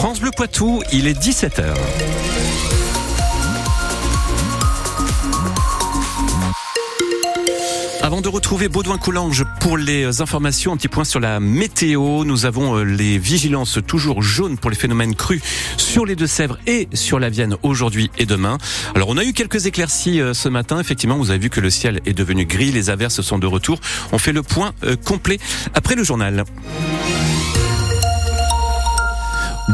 France 0.00 0.18
Bleu 0.18 0.30
Poitou, 0.34 0.82
il 0.94 1.06
est 1.06 1.12
17h. 1.12 1.74
Avant 8.00 8.22
de 8.22 8.28
retrouver 8.28 8.70
Baudouin 8.70 8.96
Coulange 8.96 9.44
pour 9.60 9.76
les 9.76 10.22
informations, 10.22 10.72
un 10.72 10.78
petit 10.78 10.88
point 10.88 11.04
sur 11.04 11.20
la 11.20 11.38
météo. 11.38 12.24
Nous 12.24 12.46
avons 12.46 12.78
euh, 12.78 12.82
les 12.82 13.18
vigilances 13.18 13.78
toujours 13.86 14.22
jaunes 14.22 14.56
pour 14.56 14.70
les 14.70 14.76
phénomènes 14.76 15.14
crus 15.14 15.42
sur 15.76 16.06
les 16.06 16.16
Deux-Sèvres 16.16 16.58
et 16.66 16.88
sur 16.94 17.20
la 17.20 17.28
Vienne 17.28 17.56
aujourd'hui 17.62 18.10
et 18.16 18.24
demain. 18.24 18.56
Alors 18.94 19.10
on 19.10 19.18
a 19.18 19.24
eu 19.24 19.34
quelques 19.34 19.66
éclaircies 19.66 20.22
euh, 20.22 20.32
ce 20.32 20.48
matin. 20.48 20.80
Effectivement, 20.80 21.18
vous 21.18 21.28
avez 21.28 21.40
vu 21.40 21.50
que 21.50 21.60
le 21.60 21.68
ciel 21.68 22.00
est 22.06 22.14
devenu 22.14 22.46
gris, 22.46 22.72
les 22.72 22.88
averses 22.88 23.20
sont 23.20 23.38
de 23.38 23.46
retour. 23.46 23.78
On 24.12 24.18
fait 24.18 24.32
le 24.32 24.42
point 24.42 24.72
euh, 24.82 24.96
complet 24.96 25.38
après 25.74 25.94
le 25.94 26.04
journal. 26.04 26.44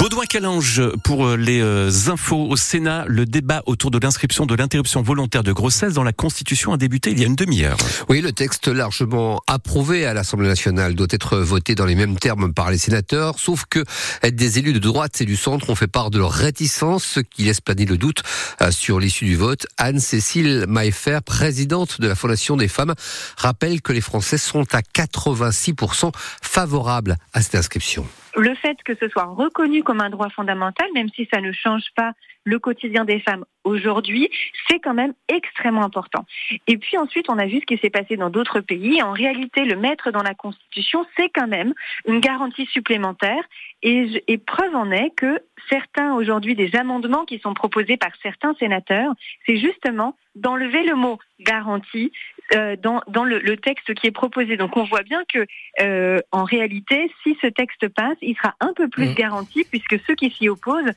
Baudouin 0.07 0.27
Calange 0.27 0.83
pour 1.03 1.27
euh, 1.27 1.37
les 1.37 1.61
euh, 1.61 1.91
infos 2.07 2.47
au 2.49 2.57
Sénat. 2.57 3.07
Le 3.09 3.27
débat 3.27 3.65
autour 3.67 3.91
de 3.91 3.99
l'inscription 3.99 4.47
de 4.47 4.55
l'interruption 4.55 5.03
volontaire 5.03 5.43
de 5.43 5.51
grossesse 5.51 5.95
dans 5.95 6.05
la 6.05 6.13
Constitution 6.13 6.73
a 6.73 6.77
débuté 6.77 7.11
il 7.11 7.19
y 7.19 7.25
a 7.25 7.27
une 7.27 7.35
demi-heure. 7.35 7.77
Oui, 8.09 8.21
le 8.21 8.31
texte 8.31 8.69
largement 8.69 9.43
approuvé 9.49 10.07
à 10.07 10.15
l'Assemblée 10.15 10.47
nationale 10.47 10.95
doit 10.95 11.09
être 11.11 11.39
voté 11.39 11.75
dans 11.75 11.87
les 11.87 11.97
mêmes 11.97 12.17
termes 12.21 12.55
par 12.55 12.71
les 12.71 12.79
sénateurs, 12.79 13.41
sauf 13.41 13.65
que 13.69 13.85
des 14.23 14.61
élus 14.61 14.75
de 14.75 14.79
droite 14.79 15.21
et 15.21 15.25
du 15.25 15.35
centre 15.35 15.71
ont 15.71 15.75
fait 15.75 15.89
part 15.89 16.11
de 16.11 16.19
leur 16.19 16.31
réticence, 16.31 17.03
ce 17.03 17.19
qui 17.19 17.43
laisse 17.43 17.61
planer 17.61 17.85
le 17.85 17.99
doute 17.99 18.23
euh, 18.63 18.71
sur 18.71 19.01
l'issue 19.01 19.25
du 19.25 19.35
vote. 19.35 19.67
Anne-Cécile 19.77 20.67
Maillefer, 20.69 21.19
présidente 21.27 22.01
de 22.01 22.07
la 22.07 22.15
Fondation 22.15 22.57
des 22.57 22.69
femmes, 22.69 22.95
rappelle 23.37 23.83
que 23.83 23.93
les 23.93 24.01
Français 24.01 24.39
sont 24.39 24.73
à 24.73 24.83
86% 24.83 26.13
favorables 26.43 27.17
à 27.33 27.43
cette 27.43 27.57
inscription 27.57 28.07
le 28.37 28.55
fait 28.55 28.83
que 28.83 28.95
ce 28.95 29.09
soit 29.09 29.25
reconnu 29.25 29.83
comme 29.83 30.01
un 30.01 30.11
droit 30.11 30.29
fondamental, 30.31 30.87
même 30.95 31.09
si 31.11 31.29
ça 31.33 31.41
ne 31.41 31.53
change 31.53 31.85
pas 31.97 32.13
le 32.45 32.59
quotidien 32.59 33.05
des 33.05 33.19
femmes 33.19 33.45
aujourd'hui, 33.65 34.31
c'est 34.69 34.79
quand 34.79 34.95
même 34.95 35.15
extrêmement 35.29 35.85
important. 35.85 36.25
Et 36.69 36.77
puis 36.77 36.97
ensuite, 36.97 37.29
on 37.29 37.39
a 37.39 37.47
vu 37.47 37.61
ce 37.61 37.67
qui 37.67 37.77
s'est 37.79 37.91
passé 37.91 38.17
dans 38.17 38.31
d'autres 38.31 38.61
pays. 38.61 39.03
En 39.03 39.13
réalité, 39.13 39.65
le 39.65 39.77
mettre 39.77 40.13
dans 40.13 40.23
la 40.23 40.35
Constitution, 40.35 41.05
c'est 41.17 41.29
quand 41.31 41.49
même 41.49 41.75
une 42.07 42.21
garantie 42.21 42.67
supplémentaire. 42.67 43.43
Et, 43.83 44.23
et 44.29 44.39
preuve 44.39 44.77
en 44.77 44.93
est 44.93 45.11
que 45.17 45.41
certains 45.69 46.15
aujourd'hui 46.15 46.55
des 46.55 46.77
amendements 46.77 47.25
qui 47.25 47.41
sont 47.41 47.55
proposés 47.55 47.97
par 47.97 48.13
certains 48.23 48.55
sénateurs, 48.55 49.13
c'est 49.47 49.57
justement 49.57 50.17
d'enlever 50.37 50.85
le 50.85 50.95
mot 50.95 51.19
garantie 51.41 52.13
euh, 52.55 52.77
dans, 52.77 53.03
dans 53.09 53.25
le, 53.25 53.41
le, 53.41 53.57
texte 53.57 53.93
qui 53.95 54.07
est 54.07 54.13
proposé. 54.13 54.57
Donc 54.57 54.77
on 54.77 54.85
voit 54.85 55.03
bien 55.03 55.25
que 55.33 55.47
euh, 55.81 56.21
en 56.31 56.45
réalité, 56.45 57.11
si 57.23 57.37
ce 57.43 57.49
texte 57.49 57.89
passe, 57.89 58.17
il 58.23 58.37
sera 58.37 58.55
un 58.61 58.73
peu 58.75 58.89
plus 58.89 59.09
mmh. 59.09 59.15
garanti 59.15 59.67
puisque 59.69 59.99
ceux 60.07 60.15
qui 60.15 60.31
s'y 60.31 60.49
opposent 60.49 60.93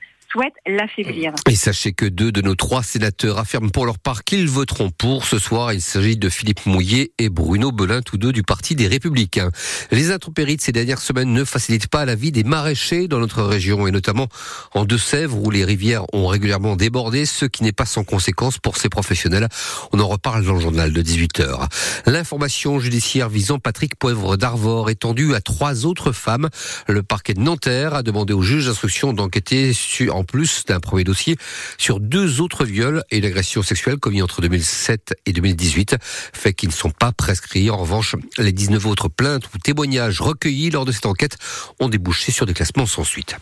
Et 1.47 1.55
sachez 1.55 1.91
que 1.91 2.05
deux 2.05 2.31
de 2.31 2.41
nos 2.41 2.53
trois 2.53 2.83
sénateurs 2.83 3.39
affirment 3.39 3.72
pour 3.72 3.88
leur 3.88 3.97
part 3.97 4.23
qu'ils 4.23 4.47
voteront 4.47 4.91
pour. 4.91 5.25
Ce 5.25 5.39
soir, 5.39 5.73
il 5.73 5.81
s'agit 5.81 6.17
de 6.17 6.30
Philippe 6.30 6.67
Mouillet 6.67 7.13
et 7.17 7.30
Bruno 7.30 7.72
Belin, 7.72 8.03
tous 8.03 8.19
deux 8.19 8.31
du 8.31 8.44
Parti 8.44 8.75
des 8.75 8.88
Républicains. 8.88 9.50
Les 9.89 10.11
intempéries 10.11 10.57
de 10.57 10.61
ces 10.61 10.72
dernières 10.72 11.02
semaines 11.02 11.33
ne 11.33 11.44
facilitent 11.44 11.88
pas 11.88 12.05
la 12.05 12.13
vie 12.13 12.31
des 12.31 12.44
maraîchers 12.44 13.07
dans 13.07 13.17
notre 13.17 13.41
région 13.41 13.88
et 13.88 13.91
notamment 13.91 14.27
en 14.75 14.85
Deux-Sèvres 14.85 15.35
où 15.35 15.50
les 15.50 15.66
rivières 15.66 16.03
ont 16.13 16.27
régulièrement 16.27 16.75
débordé, 16.75 17.25
ce 17.25 17.45
qui 17.45 17.63
n'est 17.63 17.72
pas 17.72 17.88
sans 17.88 18.03
conséquence 18.03 18.59
pour 18.59 18.77
ces 18.77 18.89
professionnels. 18.89 19.47
On 19.94 20.00
en 20.00 20.07
reparle 20.07 20.45
dans 20.45 20.53
le 20.53 20.59
journal 20.59 20.94
de 20.94 21.02
18h. 21.02 21.69
L'information 22.05 22.80
judiciaire 22.80 23.30
visant 23.30 23.57
Patrick 23.57 23.95
Poivre 23.95 24.38
d'Arvor 24.38 24.91
étendue 24.91 25.33
à 25.33 25.41
trois 25.41 25.88
autres 25.88 26.11
femmes. 26.11 26.50
Le 26.88 27.02
parquet 27.02 27.33
de 27.33 27.41
Nanterre 27.41 27.95
a 27.95 28.03
demandé 28.03 28.33
au 28.33 28.44
juge 28.44 28.67
d'instruction 28.67 29.11
d'enquêter 29.11 29.73
sur 29.73 30.19
en 30.20 30.23
plus 30.23 30.66
d'un 30.66 30.80
premier 30.80 31.03
dossier 31.03 31.38
sur 31.78 32.00
deux 32.00 32.42
autres 32.42 32.66
viols 32.66 33.03
et 33.09 33.22
l'agression 33.22 33.64
sexuelle 33.64 33.98
commis 33.98 34.22
entre 34.22 34.42
2007 34.42 35.16
et 35.25 35.34
2018, 35.34 35.98
fait 36.02 36.53
qu'ils 36.53 36.70
ne 36.70 36.73
sont 36.73 36.92
pas 36.92 37.12
prescrits. 37.12 37.69
En 37.69 37.78
revanche, 37.78 38.16
les 38.38 38.52
19 38.52 38.85
autres 38.85 39.09
plaintes 39.09 39.46
ou 39.53 39.57
témoignages 39.57 40.22
recueillis 40.22 40.69
lors 40.69 40.85
de 40.85 40.91
cette 40.91 41.06
enquête 41.06 41.38
ont 41.80 41.90
débouché 41.90 42.31
sur 42.31 42.46
des 42.46 42.53
classements 42.53 42.85
sans 42.85 43.03
suite. 43.03 43.35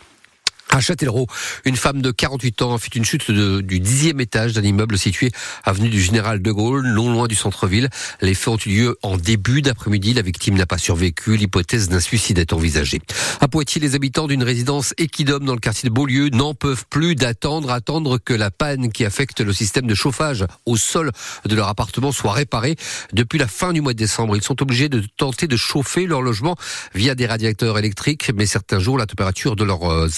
À 0.70 0.80
Châtellerault, 0.80 1.26
une 1.64 1.76
femme 1.76 2.02
de 2.02 2.10
48 2.10 2.62
ans 2.62 2.74
a 2.74 2.78
fait 2.78 2.94
une 2.94 3.04
chute 3.04 3.30
du 3.30 3.80
dixième 3.80 4.20
étage 4.20 4.52
d'un 4.52 4.62
immeuble 4.62 4.98
situé 4.98 5.30
avenue 5.64 5.88
du 5.88 6.00
Général 6.00 6.42
de 6.42 6.52
Gaulle, 6.52 6.86
non 6.86 7.10
loin 7.10 7.26
du 7.26 7.34
centre-ville. 7.34 7.88
Les 8.20 8.34
faits 8.34 8.48
ont 8.48 8.58
eu 8.66 8.68
lieu 8.68 8.98
en 9.02 9.16
début 9.16 9.62
d'après-midi. 9.62 10.12
La 10.12 10.20
victime 10.20 10.56
n'a 10.56 10.66
pas 10.66 10.76
survécu. 10.76 11.36
L'hypothèse 11.38 11.88
d'un 11.88 12.00
suicide 12.00 12.38
est 12.38 12.52
envisagée. 12.52 13.00
À 13.40 13.48
Poitiers, 13.48 13.80
les 13.80 13.94
habitants 13.94 14.26
d'une 14.26 14.42
résidence 14.42 14.92
équidome 14.98 15.46
dans 15.46 15.54
le 15.54 15.58
quartier 15.58 15.88
de 15.88 15.94
Beaulieu 15.94 16.28
n'en 16.28 16.52
peuvent 16.54 16.84
plus 16.90 17.14
d'attendre, 17.14 17.70
attendre 17.70 18.18
que 18.18 18.34
la 18.34 18.50
panne 18.50 18.92
qui 18.92 19.06
affecte 19.06 19.40
le 19.40 19.54
système 19.54 19.86
de 19.86 19.94
chauffage 19.94 20.44
au 20.66 20.76
sol 20.76 21.12
de 21.46 21.54
leur 21.54 21.68
appartement 21.68 22.12
soit 22.12 22.32
réparée. 22.32 22.76
Depuis 23.14 23.38
la 23.38 23.48
fin 23.48 23.72
du 23.72 23.80
mois 23.80 23.94
de 23.94 23.98
décembre, 23.98 24.36
ils 24.36 24.42
sont 24.42 24.60
obligés 24.60 24.90
de 24.90 25.02
tenter 25.16 25.46
de 25.46 25.56
chauffer 25.56 26.06
leur 26.06 26.20
logement 26.20 26.56
via 26.94 27.14
des 27.14 27.26
radiateurs 27.26 27.78
électriques, 27.78 28.30
mais 28.34 28.44
certains 28.44 28.80
jours, 28.80 28.98
la 28.98 29.06
température 29.06 29.56
de 29.56 29.64
leurs 29.64 29.90
euh, 29.90 30.08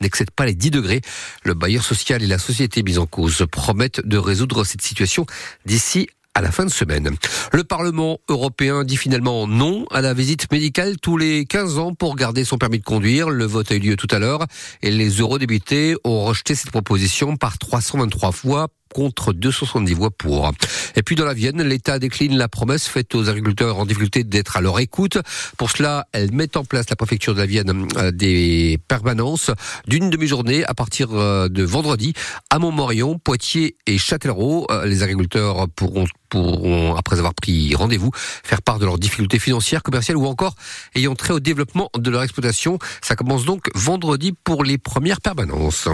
n'excède 0.00 0.30
pas 0.30 0.46
les 0.46 0.54
10 0.54 0.70
degrés. 0.70 1.00
Le 1.44 1.54
bailleur 1.54 1.84
social 1.84 2.22
et 2.22 2.26
la 2.26 2.38
société 2.38 2.82
mise 2.82 2.98
en 2.98 3.06
cause 3.06 3.46
promettent 3.50 4.06
de 4.06 4.18
résoudre 4.18 4.64
cette 4.64 4.82
situation 4.82 5.26
d'ici 5.66 6.08
à 6.34 6.40
la 6.40 6.52
fin 6.52 6.64
de 6.64 6.70
semaine. 6.70 7.10
Le 7.52 7.64
Parlement 7.64 8.18
européen 8.28 8.84
dit 8.84 8.96
finalement 8.96 9.46
non 9.46 9.84
à 9.90 10.00
la 10.00 10.14
visite 10.14 10.50
médicale 10.52 10.96
tous 10.98 11.16
les 11.16 11.44
15 11.44 11.78
ans 11.78 11.94
pour 11.94 12.14
garder 12.16 12.44
son 12.44 12.56
permis 12.56 12.78
de 12.78 12.84
conduire. 12.84 13.30
Le 13.30 13.44
vote 13.44 13.70
a 13.72 13.74
eu 13.74 13.80
lieu 13.80 13.96
tout 13.96 14.08
à 14.10 14.18
l'heure 14.18 14.46
et 14.82 14.90
les 14.90 15.10
eurodéputés 15.18 15.96
ont 16.04 16.24
rejeté 16.24 16.54
cette 16.54 16.70
proposition 16.70 17.36
par 17.36 17.58
323 17.58 18.32
fois 18.32 18.68
contre 18.94 19.32
270 19.32 19.94
voix 19.94 20.10
pour. 20.10 20.52
Et 20.96 21.02
puis 21.02 21.16
dans 21.16 21.24
la 21.24 21.34
Vienne, 21.34 21.62
l'État 21.62 21.98
décline 21.98 22.36
la 22.36 22.48
promesse 22.48 22.86
faite 22.88 23.14
aux 23.14 23.28
agriculteurs 23.28 23.78
en 23.78 23.86
difficulté 23.86 24.24
d'être 24.24 24.56
à 24.56 24.60
leur 24.60 24.78
écoute. 24.80 25.18
Pour 25.56 25.70
cela, 25.70 26.06
elle 26.12 26.32
met 26.32 26.56
en 26.56 26.64
place 26.64 26.90
la 26.90 26.96
préfecture 26.96 27.34
de 27.34 27.40
la 27.40 27.46
Vienne 27.46 27.86
euh, 27.96 28.10
des 28.10 28.78
permanences 28.88 29.50
d'une 29.86 30.10
demi-journée 30.10 30.64
à 30.64 30.74
partir 30.74 31.08
euh, 31.12 31.48
de 31.48 31.62
vendredi 31.62 32.14
à 32.50 32.58
Montmorillon, 32.58 33.18
Poitiers 33.18 33.76
et 33.86 33.98
Châtellerault. 33.98 34.66
Euh, 34.70 34.86
les 34.86 35.02
agriculteurs 35.02 35.68
pourront 35.68 36.06
pourront, 36.30 36.94
après 36.94 37.18
avoir 37.18 37.34
pris 37.34 37.74
rendez-vous, 37.74 38.10
faire 38.14 38.62
part 38.62 38.78
de 38.78 38.86
leurs 38.86 38.98
difficultés 38.98 39.38
financières, 39.38 39.82
commerciales 39.82 40.16
ou 40.16 40.26
encore 40.26 40.54
ayant 40.94 41.14
trait 41.14 41.34
au 41.34 41.40
développement 41.40 41.90
de 41.98 42.08
leur 42.08 42.22
exploitation. 42.22 42.78
Ça 43.02 43.16
commence 43.16 43.44
donc 43.44 43.68
vendredi 43.74 44.32
pour 44.44 44.64
les 44.64 44.78
premières 44.78 45.20
permanences. 45.20 45.88